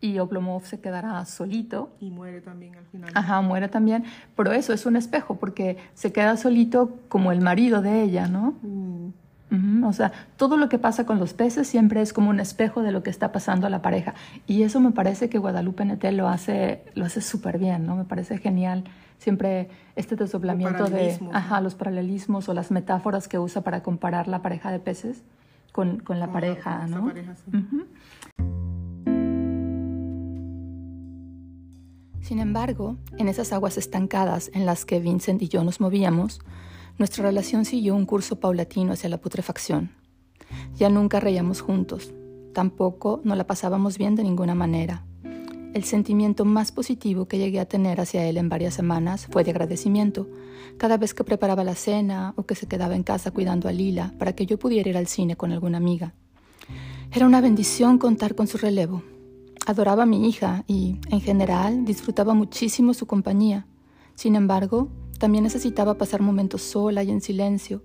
[0.00, 1.90] y Oblomov se quedará solito.
[1.98, 3.10] Y muere también al final.
[3.14, 4.04] Ajá, muere también,
[4.36, 8.54] pero eso es un espejo porque se queda solito como el marido de ella, ¿no?
[8.62, 9.23] Mm.
[9.84, 12.92] O sea, todo lo que pasa con los peces siempre es como un espejo de
[12.92, 14.14] lo que está pasando a la pareja.
[14.46, 17.96] Y eso me parece que Guadalupe Netel lo hace lo hace súper bien, ¿no?
[17.96, 18.84] Me parece genial
[19.18, 24.42] siempre este desdoblamiento de ajá, los paralelismos o las metáforas que usa para comparar la
[24.42, 25.22] pareja de peces
[25.72, 27.06] con, con la con pareja, con ¿no?
[27.06, 27.56] Pareja, sí.
[27.56, 27.84] uh -huh.
[32.20, 36.40] Sin embargo, en esas aguas estancadas en las que Vincent y yo nos movíamos,
[36.98, 39.90] nuestra relación siguió un curso paulatino hacia la putrefacción.
[40.76, 42.12] Ya nunca reíamos juntos,
[42.52, 45.04] tampoco nos la pasábamos bien de ninguna manera.
[45.74, 49.50] El sentimiento más positivo que llegué a tener hacia él en varias semanas fue de
[49.50, 50.28] agradecimiento,
[50.78, 54.14] cada vez que preparaba la cena o que se quedaba en casa cuidando a Lila
[54.16, 56.14] para que yo pudiera ir al cine con alguna amiga.
[57.12, 59.02] Era una bendición contar con su relevo.
[59.66, 63.66] Adoraba a mi hija y, en general, disfrutaba muchísimo su compañía.
[64.14, 64.88] Sin embargo,
[65.24, 67.82] también necesitaba pasar momentos sola y en silencio,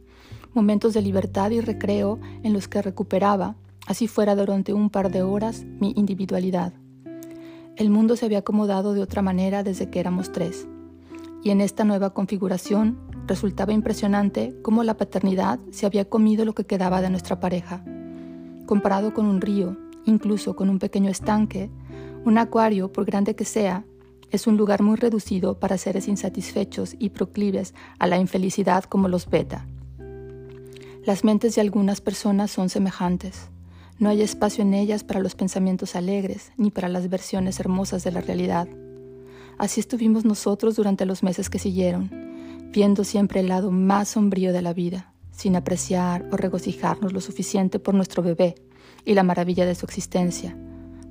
[0.53, 3.55] momentos de libertad y recreo en los que recuperaba,
[3.87, 6.73] así fuera durante un par de horas, mi individualidad.
[7.77, 10.67] El mundo se había acomodado de otra manera desde que éramos tres,
[11.41, 16.65] y en esta nueva configuración resultaba impresionante cómo la paternidad se había comido lo que
[16.65, 17.85] quedaba de nuestra pareja.
[18.65, 21.71] Comparado con un río, incluso con un pequeño estanque,
[22.25, 23.85] un acuario, por grande que sea,
[24.31, 29.29] es un lugar muy reducido para seres insatisfechos y proclives a la infelicidad como los
[29.29, 29.65] beta.
[31.05, 33.49] Las mentes de algunas personas son semejantes.
[33.97, 38.11] No hay espacio en ellas para los pensamientos alegres ni para las versiones hermosas de
[38.11, 38.67] la realidad.
[39.57, 42.09] Así estuvimos nosotros durante los meses que siguieron,
[42.71, 47.79] viendo siempre el lado más sombrío de la vida, sin apreciar o regocijarnos lo suficiente
[47.79, 48.55] por nuestro bebé
[49.03, 50.55] y la maravilla de su existencia,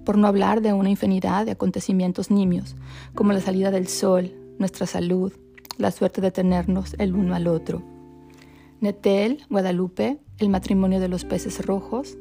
[0.08, 2.76] por no hablar de una infinidad de acontecimientos nimios,
[3.14, 5.34] como la salida del sol, nuestra salud,
[5.76, 7.82] la suerte de tenernos el uno al otro.
[8.80, 12.16] Netel, Guadalupe, El matrimonio de los peces rojos,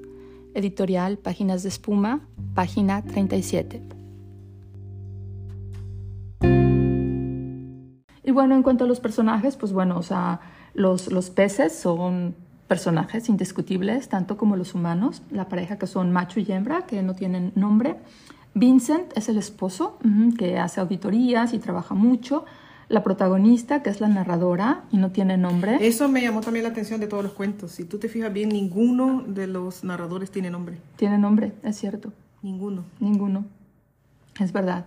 [0.53, 3.81] editorial Páginas de Espuma, página 37.
[8.21, 10.41] Y bueno, en cuanto a los personajes, pues bueno, o sea,
[10.73, 12.35] los, los peces son
[12.67, 17.15] personajes indiscutibles, tanto como los humanos, la pareja que son macho y hembra, que no
[17.15, 17.95] tienen nombre.
[18.53, 19.97] Vincent es el esposo,
[20.37, 22.45] que hace auditorías y trabaja mucho.
[22.89, 25.77] La protagonista, que es la narradora y no tiene nombre.
[25.81, 27.71] Eso me llamó también la atención de todos los cuentos.
[27.73, 30.77] Si tú te fijas bien, ninguno de los narradores tiene nombre.
[30.95, 32.13] Tiene nombre, es cierto.
[32.41, 32.85] Ninguno.
[32.99, 33.45] Ninguno.
[34.39, 34.85] Es verdad.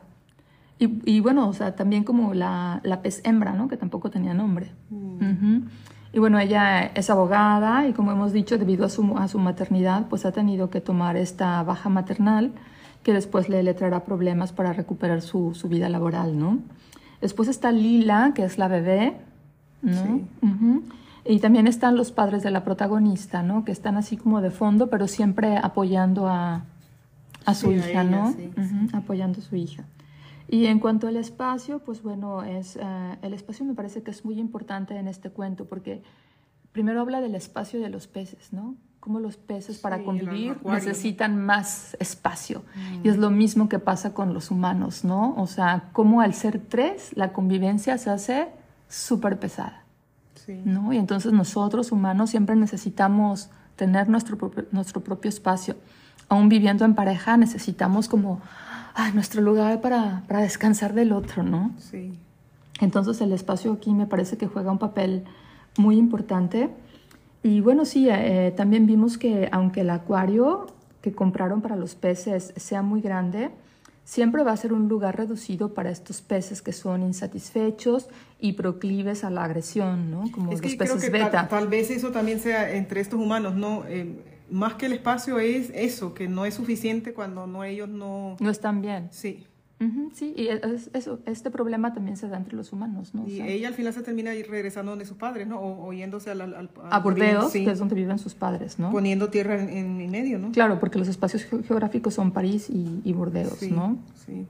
[0.79, 3.69] Y, bueno, o sea, también como la, la, pez hembra, ¿no?
[3.69, 4.71] Que tampoco tenía nombre.
[4.89, 5.67] Mm.
[6.13, 10.07] Y bueno, ella es abogada y como hemos dicho, debido a su, a su maternidad,
[10.09, 12.53] pues ha tenido que tomar esta baja maternal
[13.03, 16.59] que después le, le traerá problemas para recuperar su, su, vida laboral, ¿no?
[17.21, 19.17] Después está Lila, que es la bebé,
[19.83, 20.21] ¿no?
[21.25, 23.65] Y también están los padres de la protagonista, ¿no?
[23.65, 26.65] Que están así como de fondo, pero siempre apoyando a,
[27.45, 28.35] a su hija, ¿no?
[28.93, 29.85] Apoyando a su hija.
[30.49, 34.25] Y en cuanto al espacio, pues bueno, es, eh, el espacio me parece que es
[34.25, 36.03] muy importante en este cuento porque
[36.73, 38.77] primero habla del espacio de los peces, ¿no?
[39.01, 42.63] Cómo los peces para convivir necesitan más espacio.
[43.03, 45.35] Y es lo mismo que pasa con los humanos, ¿no?
[45.37, 48.49] O sea, cómo al ser tres, la convivencia se hace
[48.89, 49.85] súper pesada.
[50.35, 50.61] Sí.
[50.65, 50.93] ¿no?
[50.93, 55.77] Y entonces nosotros, humanos, siempre necesitamos tener nuestro, nuestro propio espacio.
[56.29, 58.41] Aún viviendo en pareja, necesitamos como
[59.07, 61.73] ah, nuestro lugar para, para descansar del otro, ¿no?
[61.79, 62.19] Sí.
[62.81, 65.25] Entonces el espacio aquí me parece que juega un papel
[65.77, 66.71] muy importante.
[67.43, 70.67] Y bueno, sí, eh, también vimos que aunque el acuario
[71.01, 73.51] que compraron para los peces sea muy grande,
[74.05, 78.09] siempre va a ser un lugar reducido para estos peces que son insatisfechos
[78.39, 80.31] y proclives a la agresión, ¿no?
[80.33, 81.49] Como los peces creo que beta.
[81.49, 83.85] Tal, vez eso también sea entre estos humanos, ¿no?
[83.87, 88.37] Eh, más que el espacio es eso, que no es suficiente cuando no ellos no...
[88.41, 89.09] No están bien.
[89.11, 89.47] Sí.
[90.13, 90.49] sí, y
[90.93, 93.27] eso, este problema también se da entre los humanos, ¿no?
[93.27, 95.61] Y ella al final se termina regresando donde sus padres, ¿no?
[95.61, 98.91] O, yéndose al, al, a Burdeos, que es donde viven sus padres, ¿no?
[98.91, 100.53] Poniendo tierra en, medio, ¿no?
[100.53, 103.99] Claro, porque los espacios geográficos son París y, y Burdeos, ¿no?
[104.27, 104.47] Sí.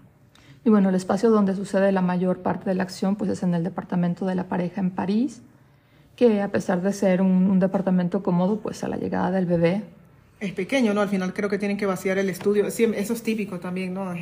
[0.65, 3.55] Y bueno, el espacio donde sucede la mayor parte de la acción, pues es en
[3.55, 5.43] el departamento de la pareja en París,
[6.21, 9.85] que a pesar de ser un, departamento cómodo, pues a la llegada del bebé.
[10.39, 11.01] Es pequeño, ¿no?
[11.01, 12.67] Al final creo que tienen que vaciar el estudio.
[12.67, 14.15] eso es típico también, ¿no?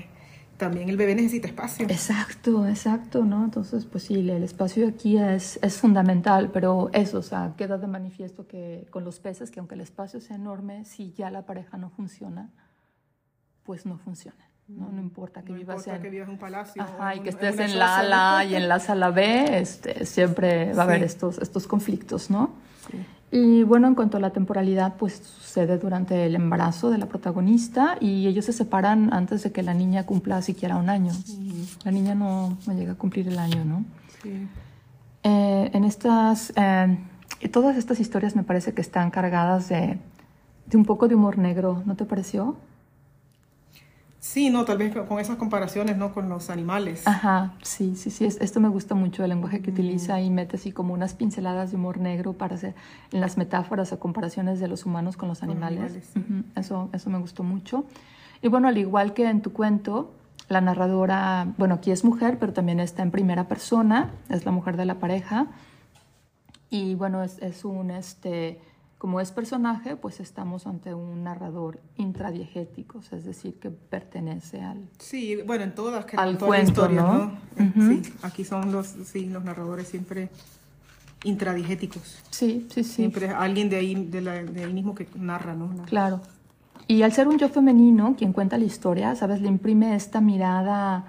[0.59, 1.85] También el bebé necesita espacio.
[1.87, 3.45] Exacto, exacto, ¿no?
[3.45, 7.89] Entonces, pues sí, el espacio aquí es, es fundamental, pero eso, o sea, queda de
[7.89, 11.79] manifiesto que con los peces, que aunque el espacio sea enorme, si ya la pareja
[11.79, 12.53] no funciona,
[13.65, 14.48] pues no funciona.
[14.69, 17.79] No, no importa que vivas en que vivas un palacio ajá, y que estés en
[17.79, 22.29] la ala y en la sala B, este, siempre va a haber estos, estos conflictos,
[22.31, 22.51] ¿no?
[23.31, 27.97] Y bueno, en cuanto a la temporalidad, pues sucede durante el embarazo de la protagonista
[27.99, 31.13] y ellos se separan antes de que la niña cumpla siquiera un año.
[31.85, 33.85] La niña no, no, llega a cumplir el año, ¿no?
[34.23, 34.49] Sí.
[35.23, 36.99] Eh, en estas, eh,
[37.51, 39.99] todas estas historias me parece que están cargadas de,
[40.67, 42.57] de un poco de humor negro, ¿no te pareció?
[44.29, 46.13] Sí, no, tal vez con esas comparaciones, ¿no?
[46.13, 47.07] Con los animales.
[47.07, 48.27] Ajá, sí, sí, sí.
[48.27, 51.79] Esto me gusta mucho, el lenguaje que utiliza y mete así como unas pinceladas de
[51.79, 52.75] humor negro para hacer
[53.11, 56.13] las metáforas o comparaciones de los humanos con los animales.
[56.57, 57.87] eso, eso me gustó mucho.
[58.43, 60.13] Y bueno, al igual que en tu cuento,
[60.51, 64.77] la narradora, bueno, aquí es mujer, pero también está en primera persona, es la mujer
[64.77, 65.47] de la pareja.
[66.69, 68.61] Y bueno, es, es un, este,
[68.99, 75.39] como es personaje, pues estamos ante un narrador intradiegético, es decir, que pertenece al Sí,
[75.47, 77.33] bueno, en todas, que al cuento, ¿no?
[77.57, 80.31] Sí, aquí son los, sí, los narradores siempre
[81.23, 82.19] intradigéticos.
[82.31, 82.95] Sí, sí, sí.
[82.95, 85.71] Siempre alguien de ahí, de, la, de ahí mismo que narra, ¿no?
[85.85, 86.21] Claro.
[86.89, 89.41] Y al ser un yo femenino quien cuenta la historia, ¿sabes?
[89.41, 91.05] Le imprime esta mirada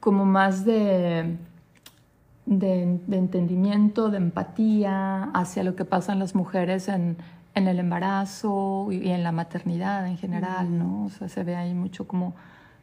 [0.00, 1.36] como más de
[2.46, 7.16] de, entendimiento, de empatía hacia lo que pasan las mujeres en,
[7.54, 11.04] en el embarazo y, en la maternidad en general, ¿no?
[11.04, 12.34] O sea, se ve ahí mucho como,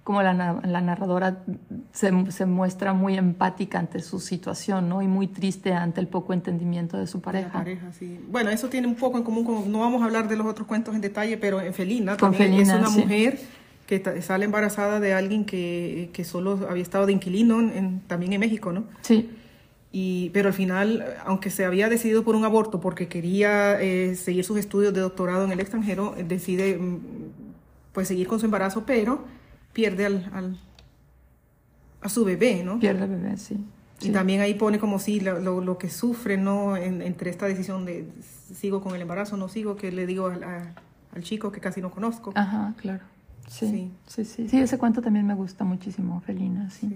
[0.04, 1.44] como la, la narradora
[1.92, 5.02] se, se, muestra muy empática ante su situación, ¿no?
[5.02, 7.52] Y muy triste ante el poco entendimiento de su pareja.
[7.52, 8.20] pareja sí.
[8.30, 10.68] Bueno, eso tiene un poco en común con, no vamos a hablar de los otros
[10.68, 13.40] cuentos en detalle, pero en Felina también es una mujer
[13.86, 18.40] que sale embarazada de alguien que, que solo había estado de inquilino en, también en
[18.40, 18.84] México, ¿no?
[19.02, 19.32] Sí.
[19.92, 24.44] Y, pero al final, aunque se había decidido por un aborto porque quería eh, seguir
[24.46, 27.00] sus estudios de doctorado en el extranjero, decide mm,
[27.92, 29.26] pues seguir con su embarazo, pero
[29.74, 30.60] pierde al, al
[32.02, 32.80] a su bebé, ¿no?
[32.80, 33.58] Pierde al bebé, sí.
[34.02, 36.78] Y también ahí pone como si lo, lo, que sufre, ¿no?
[36.78, 38.08] entre esta decisión de
[38.56, 42.32] sigo con el embarazo, no sigo, que le digo al chico que casi no conozco.
[42.36, 43.04] Ajá, claro.
[43.50, 46.88] Sí, sí, sí, sí, ese cuento también me gusta muchísimo, Felina, sí.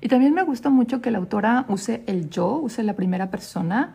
[0.00, 3.94] Y también me gusta mucho que la autora use el yo, use la primera persona,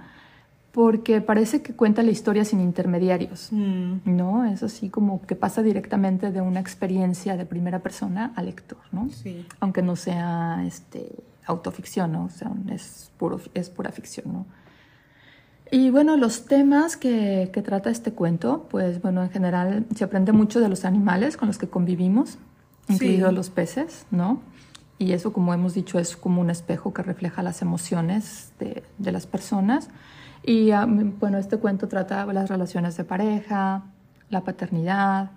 [0.72, 4.00] porque parece que cuenta la historia sin intermediarios, mm.
[4.06, 4.46] ¿no?
[4.46, 9.10] Es así como que pasa directamente de una experiencia de primera persona al lector, ¿no?
[9.10, 9.46] Sí.
[9.60, 11.12] Aunque no sea este,
[11.46, 12.26] autoficción, ¿no?
[12.26, 14.46] O sea, es, puro, es pura ficción, ¿no?
[15.72, 20.32] Y bueno, los temas que, que, trata este cuento, pues bueno, en general se aprende
[20.32, 22.38] mucho de los animales con los que convivimos,
[22.88, 24.42] incluidos los peces, ¿no?
[24.98, 29.12] Y eso, como hemos dicho, es como un espejo que refleja las emociones de, de
[29.12, 29.90] las personas.
[30.44, 30.70] Y
[31.20, 33.84] bueno, este cuento trata las relaciones de pareja,
[34.30, 35.32] la paternidad,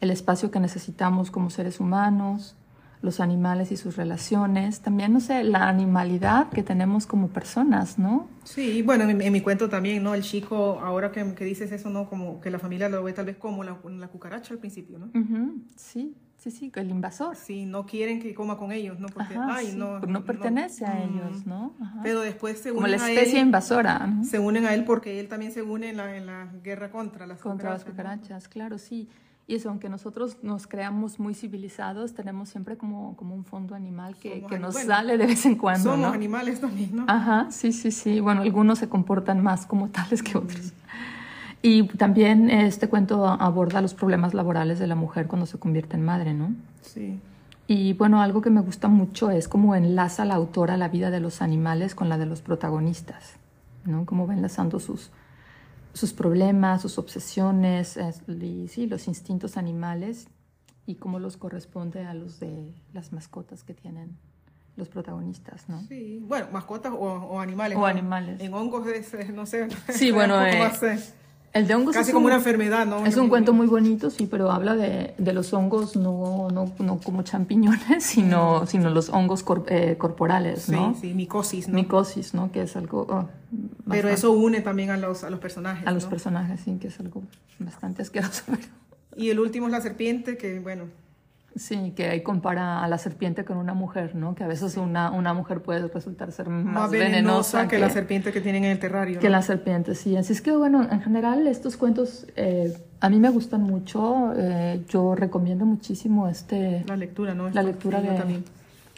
[0.00, 2.56] el espacio que necesitamos como seres humanos,
[3.02, 8.28] los animales y sus relaciones, también, no sé, la animalidad que tenemos como personas, ¿no?
[8.44, 10.14] Sí, bueno, en, mi cuento también, ¿no?
[10.14, 12.08] El chico, ahora que, que, dices eso, ¿no?
[12.08, 15.10] Como que la familia lo ve tal vez como la, la cucaracha al principio, ¿no?
[15.76, 17.34] Sí, sí, sí, el invasor.
[17.34, 19.08] Sí, no quieren que coma con ellos, ¿no?
[19.08, 21.74] Porque, ay, no, no pertenece a ellos, ¿no?
[22.04, 24.14] Pero después se unen Como la especie invasora.
[24.22, 27.26] Se unen a él porque él también se une en la, en la guerra contra
[27.26, 29.08] las contra las cucarachas, claro, sí.
[29.46, 34.16] Y eso, aunque nosotros nos creamos muy civilizados, tenemos siempre como, como un fondo animal
[34.16, 35.90] que, que nos sale de vez en cuando.
[35.90, 37.04] Somos animales también, ¿no?
[37.08, 38.20] Ajá, sí, sí, sí.
[38.20, 40.72] Bueno, algunos se comportan más como tales que otros.
[41.60, 46.04] Y también este cuento aborda los problemas laborales de la mujer cuando se convierte en
[46.04, 46.54] madre, ¿no?
[46.80, 47.20] Sí.
[47.68, 51.20] Y bueno, algo que me gusta mucho es cómo enlaza la autora la vida de
[51.20, 53.36] los animales con la de los protagonistas,
[53.84, 54.04] ¿no?
[54.06, 55.12] Cómo va enlazando sus,
[55.92, 60.28] sus problemas, sus obsesiones, y, sí, los instintos animales
[60.86, 64.16] y cómo los corresponde a los de las mascotas que tienen
[64.76, 65.82] los protagonistas, ¿no?
[65.82, 67.76] Sí, bueno, mascotas o, animales.
[67.76, 68.40] O animales.
[68.40, 68.86] En hongos
[69.32, 69.68] no sé.
[69.92, 70.58] Sí, bueno, eh,
[71.52, 73.04] el de hongos Casi como una enfermedad, ¿no?
[73.04, 76.98] Es un cuento muy bonito, sí, pero habla de, de los hongos no, no, no,
[76.98, 80.94] como champiñones, sino, sino los hongos eh, corporales, ¿no?
[80.94, 81.74] Sí, sí, micosis, ¿no?
[81.74, 82.50] Micosis, ¿no?
[82.50, 83.06] Que es algo...
[83.08, 83.28] Oh,
[83.88, 86.98] pero eso une también a los, a los personajes, A los personajes, sí, que es
[87.00, 87.22] algo
[87.58, 88.44] bastante asqueroso.
[89.14, 90.84] Y el último es la serpiente, que bueno,
[91.54, 94.34] Sí, que ahí compara a la serpiente con una mujer, ¿no?
[94.34, 98.40] Que a veces una, una mujer puede resultar ser más, venenosa, que, la serpiente que
[98.40, 99.20] tienen en el terrario.
[99.20, 100.16] Que la serpiente, sí.
[100.16, 104.32] Así es que, bueno, en general estos cuentos eh, a mí me gustan mucho.
[104.36, 106.84] Eh, yo recomiendo muchísimo este...
[106.86, 107.50] La lectura, ¿no?
[107.50, 108.42] La lectura de,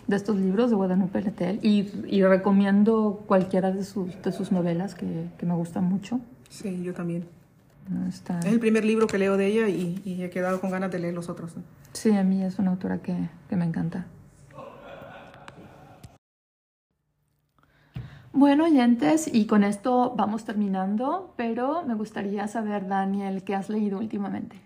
[0.07, 4.95] de estos libros de Guadalupe Letel y, y recomiendo cualquiera de sus, de sus novelas
[4.95, 5.07] que,
[5.39, 6.21] que me gustan mucho.
[6.51, 7.25] Sí, yo también.
[8.09, 10.99] Es el primer libro que leo de ella y, y, he quedado con ganas de
[10.99, 11.53] leer los otros.
[11.93, 13.15] Sí, a mí es una autora que,
[13.49, 14.07] que me encanta.
[18.33, 23.99] Bueno, oyentes, y con esto vamos terminando, pero me gustaría saber, Daniel, ¿qué has leído
[23.99, 24.57] últimamente?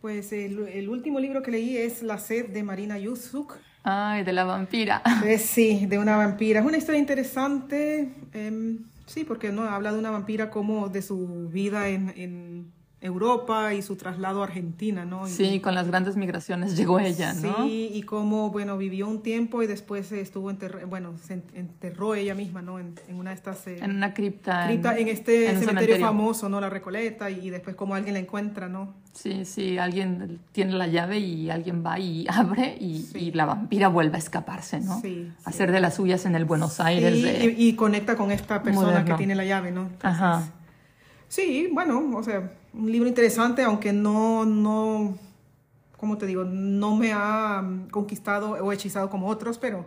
[0.00, 3.58] Pues el, el último libro que leí es La sed de Marina Yusuk.
[3.84, 5.02] Ay, de la vampira.
[5.26, 6.60] Eh, sí, de una vampira.
[6.60, 8.14] Es una historia interesante.
[8.32, 8.78] Eh,
[9.12, 13.82] Sí, porque no habla de una vampira como de su vida en, en Europa y
[13.82, 15.26] su traslado a Argentina, ¿no?
[15.26, 17.64] Sí, con las grandes migraciones llegó ella, ¿no?
[17.64, 22.36] Sí, y cómo, bueno, vivió un tiempo y después estuvo, enterrado, bueno, se enterró ella
[22.36, 22.78] misma, ¿no?
[22.78, 23.66] En, en una de estas...
[23.66, 24.66] Eh, en una cripta.
[24.66, 26.60] cripta en, este cementerio, famoso, ¿no?
[26.60, 28.94] La Recoleta, y, después cómo alguien la encuentra, ¿no?
[29.12, 33.88] Sí, sí, alguien tiene la llave y alguien va y abre y, y la vampira
[33.88, 35.00] vuelve a escaparse, ¿no?
[35.00, 35.28] Sí.
[35.44, 37.16] A hacer de las suyas en el Buenos Aires.
[37.16, 39.90] y, y, conecta con esta persona que tiene la llave, ¿no?
[40.02, 40.44] Ajá.
[41.26, 45.16] Sí, bueno, o sea un libro interesante, aunque no, no,
[45.96, 46.44] ¿cómo te digo?
[46.44, 49.84] No me ha conquistado o hechizado como otros, pero,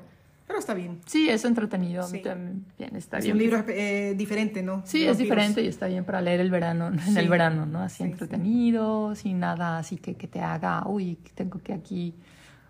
[0.48, 1.02] pero está bien.
[1.06, 2.08] Sí, es entretenido.
[2.10, 2.66] Bien,
[2.96, 4.84] está es un libro eh, diferente, ¿no?
[4.86, 7.80] Sí, es diferente y está bien para leer el verano, en el verano, ¿no?
[7.80, 12.16] Así entretenido, sin nada así que, que te haga, uy, tengo que aquí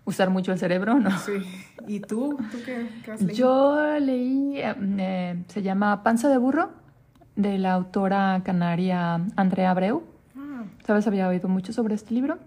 [0.04, 1.10] usar mucho el cerebro, ¿no?
[1.18, 1.32] Sí.
[1.86, 2.38] ¿Y tú?
[2.50, 3.34] ¿Tú qué, has leído?
[3.36, 6.85] Yo leí, eh, eh, se llama Panza de Burro
[7.36, 10.02] de la autora canaria Andrea Abreu.
[10.36, 10.64] Ah.
[10.86, 11.06] ¿Sabes?
[11.06, 12.38] Había oído mucho sobre este libro.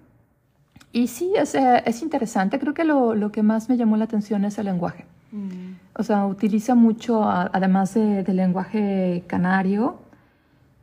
[0.92, 2.60] Y sí, es, eh, es interesante.
[2.60, 5.06] Creo que lo, lo, que más me llamó la atención es el lenguaje.
[5.32, 5.74] Mm.
[5.96, 10.00] O sea, utiliza mucho, además de, del lenguaje canario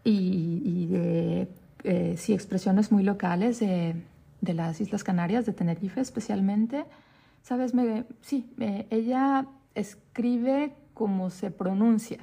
[0.04, 1.48] y, y de
[1.82, 3.96] eh, sí, expresiones muy locales de,
[4.40, 6.84] de, las Islas Canarias, de Tenerife especialmente.
[7.42, 8.48] Sabes, me, sí,
[8.90, 12.18] ella escribe como se pronuncia.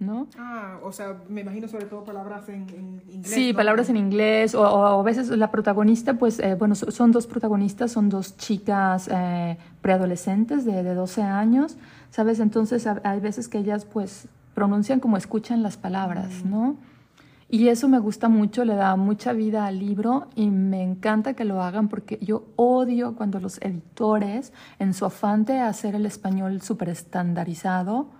[0.00, 0.28] ¿No?
[0.38, 2.68] Ah, o sea, me imagino sobre todo palabras en,
[3.08, 3.30] inglés.
[3.30, 7.92] Sí, palabras en inglés, o, a veces la protagonista, pues, eh, bueno, son dos protagonistas,
[7.92, 11.76] son dos chicas eh, preadolescentes de, de, 12 años,
[12.10, 12.38] ¿sabes?
[12.40, 16.50] Entonces hay veces que ellas, pues, pronuncian como escuchan las palabras, mm.
[16.50, 16.76] ¿no?
[17.50, 21.46] Y eso me gusta mucho, le da mucha vida al libro y me encanta que
[21.46, 26.60] lo hagan porque yo odio cuando los editores, en su afán de hacer el español
[26.60, 28.10] súper estandarizado,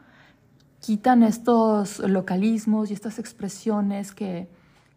[0.88, 4.48] quitan estos localismos y estas expresiones que,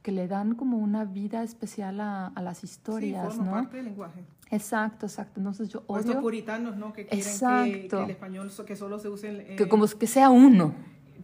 [0.01, 3.51] que le dan como una vida especial a, a las historias, sí, ¿no?
[3.51, 4.23] parte del lenguaje.
[4.51, 5.41] Exacto, exacto.
[5.41, 5.99] Entonces yo odio...
[5.99, 6.93] estos puritanos, ¿no?
[6.93, 9.49] Que quieren que, que, el español que solo se use...
[9.49, 10.73] En, que como que sea uno.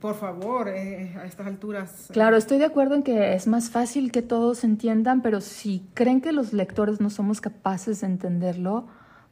[0.01, 2.09] Por favor, eh, a estas alturas.
[2.09, 2.13] Eh.
[2.13, 6.19] Claro, estoy de acuerdo en que es más fácil que todos entiendan, pero si creen
[6.19, 8.87] que los lectores no somos capaces de entenderlo,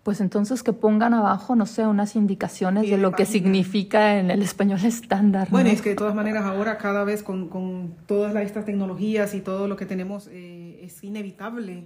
[0.05, 4.43] pues entonces que pongan abajo, no sé, unas indicaciones de lo que significa en el
[4.43, 5.47] español estándar.
[5.49, 9.41] Bueno, es que de todas maneras ahora cada vez con, con todas estas tecnologías y
[9.41, 11.85] todo lo que tenemos eh, es inevitable.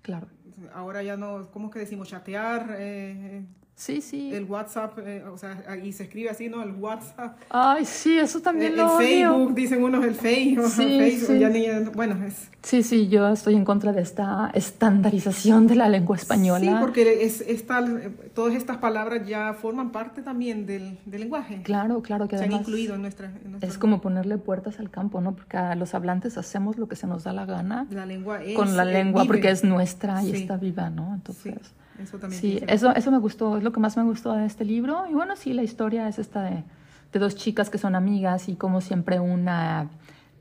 [0.00, 0.28] Claro.
[0.72, 2.08] Ahora ya no, ¿cómo que decimos?
[2.08, 2.76] Chatear.
[2.78, 3.44] Eh,
[3.80, 4.30] Sí, sí.
[4.34, 6.62] El WhatsApp, eh, o sea, y se escribe así, ¿no?
[6.62, 7.38] El WhatsApp.
[7.48, 11.48] Ay, sí, eso también el, lo El Facebook, dicen unos el Facebook, sí, Facebook, ya
[11.48, 12.50] ni, bueno, es...
[12.62, 16.72] Sí, sí, yo estoy en contra de esta estandarización de la lengua española.
[16.72, 21.62] Sí, porque es, es tal, todas estas palabras ya forman parte también del, del lenguaje.
[21.62, 25.34] Claro, claro, que Se han incluido en nuestra, Es como ponerle puertas al campo, ¿no?
[25.34, 27.86] Porque a los hablantes hacemos lo que se nos da la gana.
[27.90, 31.14] La lengua es, Con la lengua, porque es nuestra y está viva, ¿no?
[31.14, 31.54] Entonces...
[32.02, 34.64] Eso también sí, eso, eso me gustó, es lo que más me gustó de este
[34.64, 35.04] libro.
[35.08, 36.64] Y bueno, sí, la historia es esta de,
[37.12, 39.88] de dos chicas que son amigas y como siempre una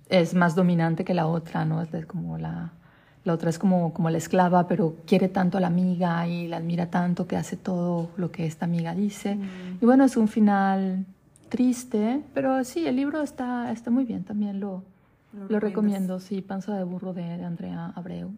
[0.10, 1.82] es más dominante que la otra, ¿no?
[1.82, 2.72] Es como la,
[3.24, 6.57] la otra es como, como la esclava, pero quiere tanto a la amiga y la
[6.57, 9.36] admira tanto que hace todo lo que esta amiga dice.
[9.36, 9.78] Mm.
[9.82, 11.05] Y bueno, es un final
[11.49, 14.84] triste, pero sí, el libro está, está muy bien, también lo,
[15.47, 18.32] lo, recomiendo, sí, Panza de Burro de, de Andrea Abreu.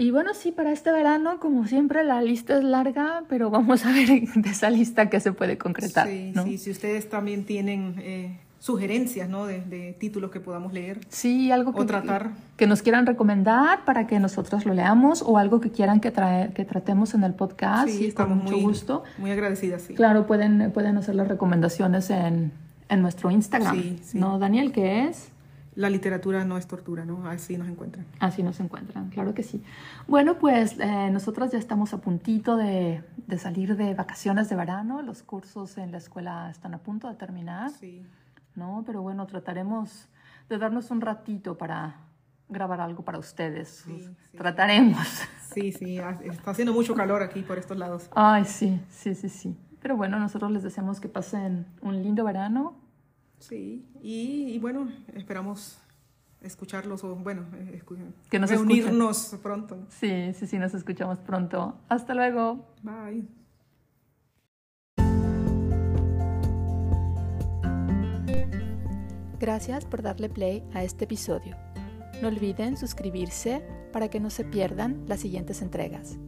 [0.00, 3.92] Y bueno, sí, para este verano, como siempre, la lista es larga, pero vamos a
[3.92, 6.08] ver de esa lista qué se puede concretar.
[6.08, 9.44] Sí, sí, si ustedes también tienen eh, sugerencias, ¿no?
[9.44, 11.00] De, títulos que podamos leer.
[11.10, 12.30] Sí, algo que, o tratar.
[12.56, 16.54] que nos quieran recomendar para que nosotros lo leamos o algo que quieran que, trae,
[16.54, 17.90] que tratemos en el podcast.
[17.90, 19.04] Sí, estamos con mucho muy, gusto.
[19.18, 19.92] Muy agradecidas, sí.
[19.92, 22.52] Claro, pueden, pueden hacer las recomendaciones en,
[22.88, 23.76] en nuestro Instagram.
[23.76, 24.18] Sí, sí.
[24.18, 24.72] ¿No, Daniel?
[24.72, 25.30] ¿Qué es?
[25.80, 27.26] La literatura no es tortura, ¿no?
[27.26, 28.06] Así nos encuentran.
[28.20, 29.62] Así nos encuentran, claro que sí.
[30.06, 35.00] Bueno, pues eh, nosotros ya estamos a puntito de, de, salir de vacaciones de verano.
[35.00, 37.70] Los cursos en la escuela están a punto de terminar.
[37.70, 38.06] Sí.
[38.54, 38.82] ¿No?
[38.86, 40.08] Pero bueno, trataremos
[40.50, 41.96] de darnos un ratito para
[42.50, 43.82] grabar algo para ustedes.
[43.86, 44.36] Sí, sí.
[44.36, 45.06] Trataremos.
[45.52, 48.08] Sí, sí, está haciendo mucho calor aquí por estos lados.
[48.14, 49.56] Ay, sí, sí, sí, sí.
[49.80, 52.76] Pero bueno, nosotros les deseamos que pasen un lindo verano
[53.40, 55.78] Sí, y, bueno, esperamos
[56.42, 57.82] escucharlos o, bueno, eh,
[58.30, 59.86] que nos reunirnos pronto.
[59.88, 61.80] Sí, sí, sí, nos escuchamos pronto.
[61.88, 62.66] Hasta luego.
[62.82, 63.26] Bye.
[69.38, 71.56] Gracias por darle play a este episodio.
[72.20, 76.18] No olviden suscribirse para que no se pierdan las siguientes entregas.